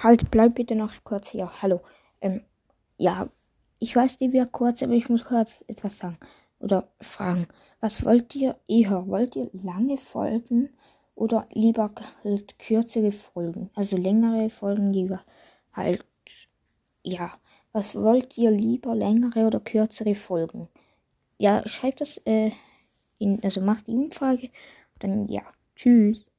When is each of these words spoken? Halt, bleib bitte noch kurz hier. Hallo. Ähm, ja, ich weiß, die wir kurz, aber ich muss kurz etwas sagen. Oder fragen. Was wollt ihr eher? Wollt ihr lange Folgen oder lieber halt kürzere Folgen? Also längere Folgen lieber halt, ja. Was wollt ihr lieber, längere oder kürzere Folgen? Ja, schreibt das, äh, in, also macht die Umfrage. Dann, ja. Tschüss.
Halt, 0.00 0.30
bleib 0.30 0.54
bitte 0.54 0.76
noch 0.76 0.92
kurz 1.02 1.30
hier. 1.30 1.50
Hallo. 1.60 1.80
Ähm, 2.20 2.42
ja, 2.98 3.28
ich 3.80 3.94
weiß, 3.96 4.18
die 4.18 4.32
wir 4.32 4.46
kurz, 4.46 4.82
aber 4.82 4.92
ich 4.92 5.08
muss 5.08 5.24
kurz 5.24 5.64
etwas 5.66 5.98
sagen. 5.98 6.18
Oder 6.60 6.88
fragen. 7.00 7.48
Was 7.80 8.04
wollt 8.04 8.34
ihr 8.36 8.56
eher? 8.68 9.08
Wollt 9.08 9.34
ihr 9.34 9.50
lange 9.52 9.98
Folgen 9.98 10.70
oder 11.16 11.48
lieber 11.52 11.90
halt 12.22 12.58
kürzere 12.60 13.10
Folgen? 13.10 13.70
Also 13.74 13.96
längere 13.96 14.50
Folgen 14.50 14.92
lieber 14.92 15.20
halt, 15.72 16.04
ja. 17.02 17.32
Was 17.72 17.94
wollt 17.94 18.38
ihr 18.38 18.50
lieber, 18.50 18.94
längere 18.94 19.46
oder 19.46 19.60
kürzere 19.60 20.14
Folgen? 20.14 20.68
Ja, 21.38 21.66
schreibt 21.68 22.00
das, 22.00 22.18
äh, 22.24 22.52
in, 23.18 23.42
also 23.42 23.60
macht 23.60 23.88
die 23.88 23.92
Umfrage. 23.92 24.50
Dann, 25.00 25.28
ja. 25.28 25.42
Tschüss. 25.76 26.26